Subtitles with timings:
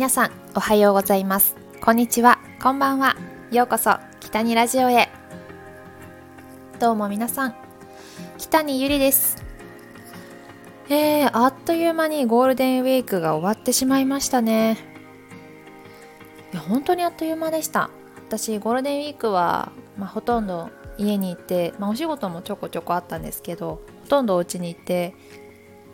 [0.00, 1.56] 皆さんおはようございます。
[1.82, 2.38] こんにちは。
[2.62, 3.16] こんばんは。
[3.52, 5.10] ようこそ北にラジオへ。
[6.78, 7.54] どうも皆さん
[8.38, 9.44] 北にゆりです。
[10.88, 14.78] えー、あっという間にゴールデンウィークが終わってしまいましたね。
[16.54, 17.90] いや本当にあっという間でした。
[18.26, 25.14] 私ゴールデンウィークは、まあ、ほとんど家に行って、まあ、お仕事もちょこちょこあったんですけどほとんどお家に行って、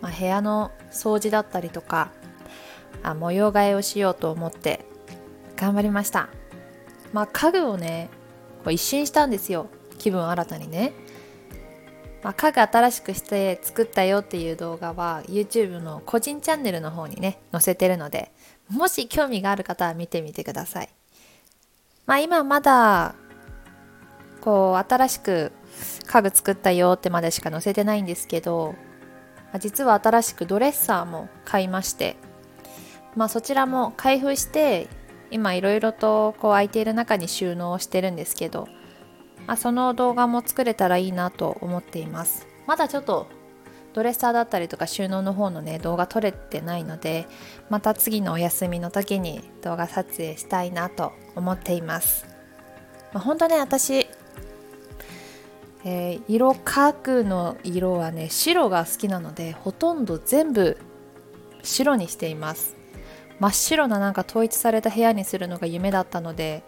[0.00, 2.12] まあ、部屋の掃除だったりとか
[3.06, 4.84] あ模様替えをしようと思って
[5.56, 6.28] 頑張りました。
[7.12, 8.10] まあ家具をね
[8.64, 9.68] こう一新したんですよ。
[9.98, 10.92] 気分新たにね、
[12.22, 18.30] まあ、家具新しくして作ったよっていう動画は YouTube の個人チャンネルの方にね載せてるので
[18.68, 20.88] もし興味がある方は見てみてください。
[22.06, 23.14] まあ今まだ
[24.40, 25.52] こう新しく
[26.06, 28.74] 家具作ったよってまでしか載せてないんですけど
[29.58, 32.16] 実は新しくドレッサーも買いまして
[33.16, 34.88] まあ、そちらも開封して
[35.30, 38.68] 今いろいろとこう空いている中に収納してるんですけど、
[39.46, 42.46] まあ、その動画も作れたらいいなと思っています。
[42.66, 43.26] まだちょっと
[43.94, 47.26] ドレッサーだったりとか収納の方のね動画撮れてないので
[47.70, 52.26] また次のお休みの時に動画撮影したいなと思っています、
[53.14, 54.06] まあ、本当ね私
[55.88, 60.78] えー、色家具の色はね白が好きなのでほとんど全部
[61.62, 62.75] 白にしています。
[63.38, 66.62] 真っ白ななんか統一された部屋にするのが夢だったので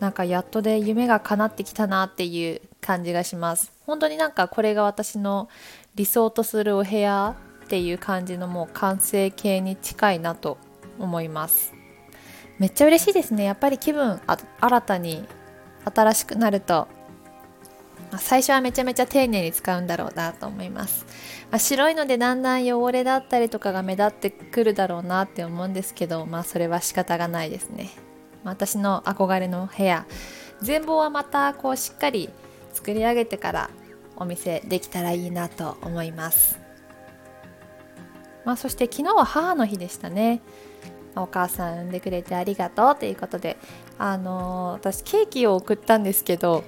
[0.00, 3.72] なんかやっとで夢が叶ってきたなっていう感じがします。
[3.86, 5.48] 本当になんかこれが私の
[5.94, 10.58] 理想とするお部屋っていう感じのもう完成形に近いなと
[10.98, 11.72] 思います。
[12.58, 13.44] めっちゃ嬉しいですね。
[13.44, 14.20] やっぱり気分
[14.60, 15.24] 新たに
[15.84, 16.88] 新しくなると
[18.10, 21.04] まあ、最初はめちゃめちゃ丁寧に使うんだろうなと思います、
[21.50, 27.90] まあ、白いのでだんだん汚れだったりとかが目立ってくるだろうなって思うんですけどまあそれは仕方がないですね、
[28.44, 30.06] まあ、私の憧れの部屋。
[30.60, 32.30] 全貌はまたこうしっかり
[32.72, 33.70] 作り上げてから
[34.16, 36.58] お店できたらいいなと思います。
[38.44, 40.40] まあそして昨日は母の日でしたね。
[41.16, 43.56] お母さん産んでくれてありがとうということで
[43.98, 46.64] あのー、私ケーキを送ったんですけど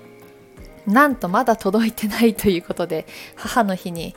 [0.87, 4.15] なんとまだ届いてないということで母の日に、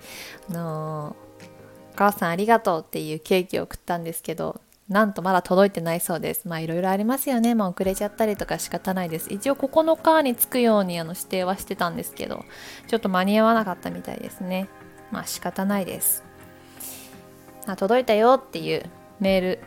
[0.49, 1.45] あのー、
[1.93, 6.47] お母さんありがとうっていうケーキを送ったんですけどなんとまだ届いてないそうです。
[6.47, 7.53] まあいろいろありますよね。
[7.53, 9.31] まあ遅れちゃったりとか仕方ないです。
[9.31, 12.43] 一応9日に着くようにあの指定はしてたんですけど、
[12.87, 14.67] ちょっと間に合わなかったみたいですね。
[15.11, 16.23] まあ仕方ないです。
[17.67, 18.83] あ届いたよっていう
[19.19, 19.59] メール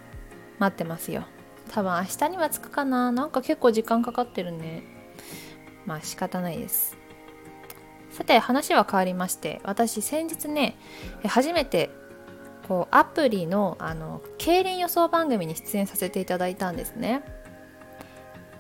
[0.59, 1.23] 待ってますよ。
[1.71, 3.13] 多分明日には着くかな。
[3.13, 4.83] なんか結構時間かかってるね。
[5.87, 6.97] まあ仕方ないです。
[8.11, 10.77] さて話は変わりまして私先日ね
[11.27, 11.91] 初めて
[12.69, 17.23] こうアプリのあの競輪予想番組に出演させていただいたんですね。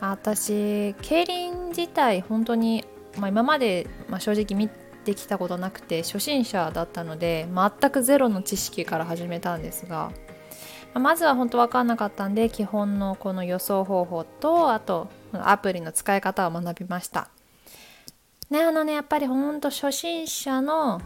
[0.00, 2.84] 私競輪自体本当に、
[3.18, 10.10] まあ、今まで、まあ、正直見てきたことなくて初心者だったので全くゼロの知識から始めたんですが
[10.94, 17.28] まずは本当分かんなかったんで基本のこの予想方法とあとアプリの使い方を学びました。
[18.50, 21.00] ねあのねやっぱりほんと初心者の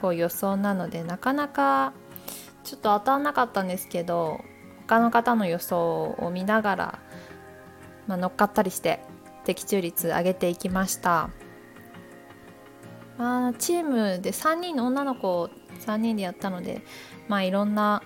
[0.00, 1.92] こう予想なのでなかなか
[2.62, 4.40] ちょっと当たんなかったんですけど
[4.86, 6.98] 他の方の予想を見ながら、
[8.06, 9.00] まあ、乗っかったりして
[9.44, 11.30] 的中率上げていきました。
[13.16, 15.50] まあチームで3人の女の子を
[15.84, 16.82] 3人でやったので
[17.26, 18.02] まあいろんな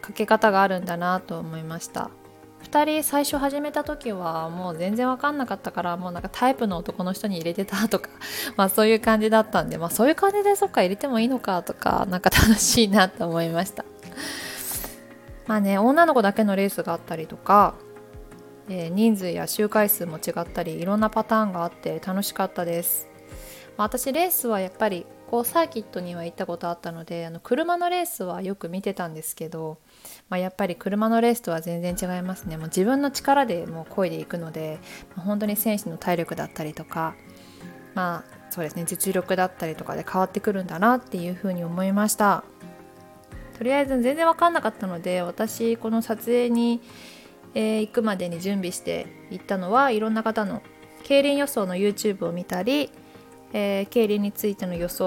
[0.00, 2.10] かけ方があるんだなと思いました。
[2.62, 8.10] 2人最初始めた時はもう全然分かんなかったからもうなんかタイプの男の人に入れてたとか
[8.56, 13.84] まあそういう感じだったんでまあそういう感じでそっか入れてもいいのかとかなんか楽しいなと思いました。
[15.46, 17.74] まあね女の子だけのレースがあったりとか、
[18.68, 23.08] えー、人数や周回数も違ったりいろんなパターンがあって楽しかったです、
[23.78, 29.78] まあ、私レースはやっぱりこうサーキットには行ったことあったのであの車のレースはよく見てたんですけど
[30.28, 32.56] まあ、やっぱり車のレースとは全然違いますね。
[32.56, 34.78] もう自分の力でもう漕いでいくので、
[35.16, 37.14] まあ、本当に選手の体力だったりとか
[37.94, 42.44] まあそうですね実力だったりとかで変わってくるんだなっていうふうに思いました。
[43.56, 46.80] とりあえず全然分かんなかったので私この撮影に、
[47.54, 50.62] えー、行くまでに準備して行ったのはいろんな方の
[51.02, 52.90] 競輪予想の YouTube を見たり、
[53.52, 55.06] えー、競輪についての予想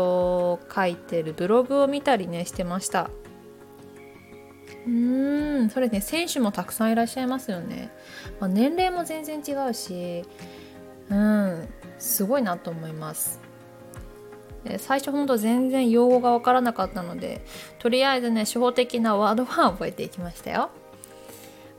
[0.54, 3.10] を書いてるブログを見たりねしてました。
[4.88, 7.92] うんそれね選手もたくさんいらっしゃいますよね、
[8.40, 10.24] まあ、年齢も全然違うし
[11.10, 13.40] うんすごいなと思います。
[14.78, 17.44] 最初ほんと全然用語が分からなかったので
[17.80, 20.70] とりあえずね初歩的なワードは覚えていきましたよ。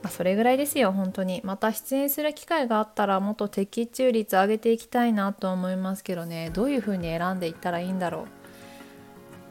[0.03, 1.41] まあ、それぐらいですよ本当に。
[1.43, 6.51] また出演する機会があったらもっと的中率上げていきたいなと思いますけどね。
[6.53, 8.27] どういう風に選んでいったらいいんだろ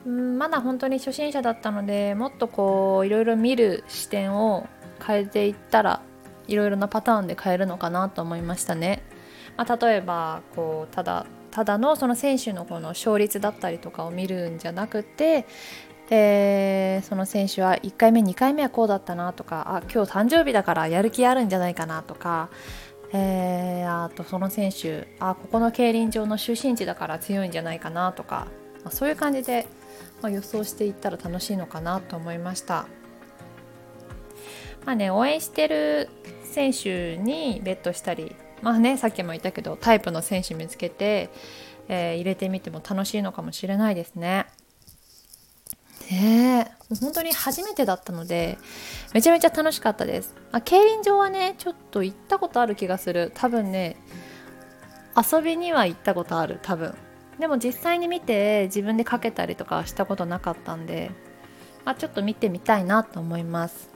[0.06, 0.10] う。
[0.10, 4.66] うんまだ本当に初心者だったのでもっとこういろいろ見る視点を
[5.04, 6.02] 変えていったら
[6.48, 9.04] いろいろなパターンで変えるのかなと思いましたね、
[9.56, 15.46] まあ、例えばこうただただのその選手のこの勝率だったりとかを見るんじゃなくて
[16.14, 22.50] えー、その選手は1回目2回目はこうだったなとかあ今日誕生日だからやる気あるんじゃないかなとか、
[23.14, 28.48] えー、あとその選手あここの競輪場の出身地だから強いんじゃないかなとか、
[28.84, 29.66] まあ、そういう感じで、
[30.20, 32.84] まあ、予想していったら楽しいのかなと思いました。
[34.84, 36.10] まあね、応援してる
[36.42, 41.30] 選手にベットしたりまあねさっきも言ったけどタイプの選手見つけて、
[41.88, 44.46] えー、入れてみても楽しいのかもしれないですね。
[46.10, 48.58] ねえ本当に初めてだったので
[49.14, 53.32] めちゃめちゃ楽しかったです、あ、競輪場はねちょっと行ったことある気がする。
[53.34, 53.96] 多分ね
[55.16, 56.94] 遊びには行ったことある多分。
[57.38, 61.10] でも実際に見て自分でかけたりとかしたことなかったんで、
[61.84, 63.90] まあ、ちょっと見てみたいなと思います。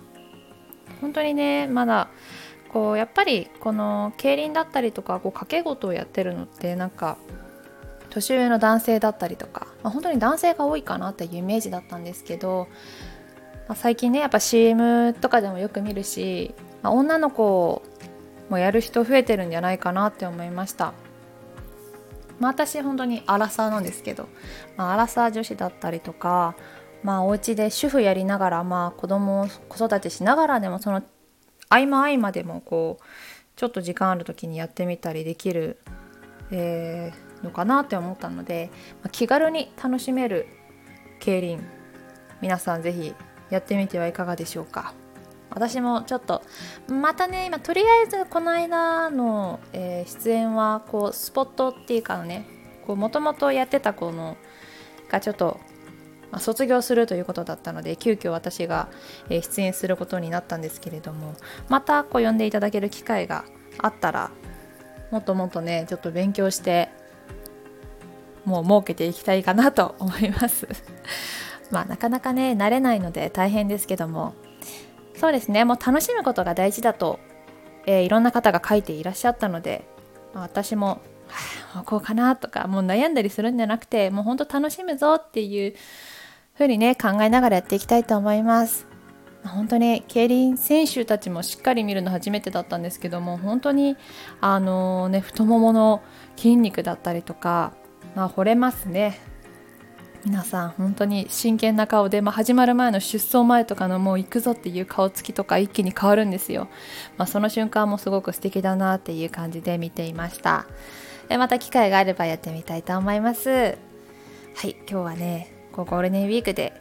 [1.01, 2.09] 本当にねまだ
[2.73, 7.19] こうやっぱりこの競輪だったりとかこう掛け事をやってるのってなんか
[8.17, 12.69] 年上の男性だったりとか、まあ、本当に男性が多いかなっていうイメージだったんですけど、
[13.69, 17.83] まあ、最近ねやっぱ CM とかでもよく見るし、まあ、女の子
[18.49, 20.95] もやる人増えてるんじゃないかなって思いました。
[22.39, 24.29] まあ、私本当にアラサーなんですけど、
[24.77, 26.55] まあ、アラサー女子だったりとか、
[27.03, 31.03] まあ、お家で主婦やりながら、まあ、子供を子育てしながらでもその
[31.69, 33.05] 合間合間でもこう
[33.57, 35.79] ちょっと時間ある時にやってみたりできる、
[36.51, 38.71] えー、のかなって思ったので、
[39.03, 40.47] まあ、気軽に楽しめる
[41.21, 41.67] 競輪
[42.41, 43.15] 皆さん是非
[43.51, 44.95] やってみてはいかがでしょうか。
[45.51, 46.43] 私もちょっと
[46.89, 52.47] またね今とりあえずこの間の、えー、出演はこうスポットっていうかね
[52.87, 54.37] もともとやってた子の
[55.09, 55.59] がちょっと、
[56.31, 58.89] まあ、卒業するということだったので急遽私が、
[59.31, 61.35] えー、出演することになったんですけれども
[61.69, 63.45] またこう呼んでいただける機会が
[63.79, 64.31] あったら
[65.11, 66.91] もっともっとねちょっと勉強して
[68.47, 70.67] もう設けていきたいかなと思います。
[71.71, 74.35] まあなかなかね慣れないので大変ですけども。
[75.15, 75.65] そうですね。
[75.65, 77.19] もう楽しむことが大事だと、
[77.87, 79.87] えー、いろんな方が書いていらっしゃったので、
[80.35, 81.01] ま、私も、
[81.75, 85.75] あ、こうかなとかもう悩んだりするんじゃなくてもうほんと楽しむぞっていう
[86.55, 88.87] ふうにね考えながらやっていきたいと思います。
[89.47, 93.97] 本当に競輪選手たちもしっかり見るの初めてだったんですけども本当に
[94.41, 96.03] あのね太ももの
[96.37, 97.73] 筋肉だったりとか
[98.17, 99.21] まあ、惚れますね。
[100.25, 106.69] 皆さん本当に真剣な顔で、まあ、始まる前の出走前とかのもう行くぞっていう顔つきとか一気に変わるんですよ、
[107.17, 110.67] まあ、その瞬間もすごく素敵だなっていう感じで見ていました。
[111.29, 113.51] でまた機会があればやってみたいと思います。
[113.51, 113.77] は
[114.67, 116.73] い今日はねゴールデンウィークで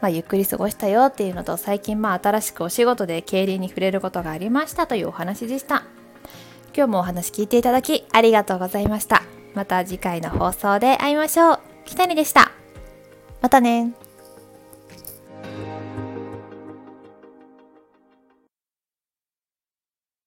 [0.00, 5.84] まあ、ゆっくり過ごしたよっていうのと最近まあ新しくお仕事で競輪に触れることがありましたというお話でした。
[6.76, 9.25] 今日もお話聞いていただきありがとうございました。
[9.56, 11.60] また次回の放送で会いましょう。
[11.86, 12.52] 北にでした。
[13.40, 13.94] またね